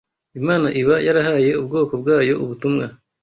Imana 0.39 0.67
iba 0.81 0.95
yarahaye 1.07 1.51
ubwoko 1.61 1.93
bwayo 2.01 2.33
ubutumwa 2.43 2.85